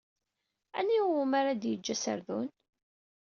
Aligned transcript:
Anwa 0.77 0.95
iwumi 0.97 1.35
ara 1.39 1.53
d-yeǧǧ 1.61 1.85
aserdun. 1.93 2.47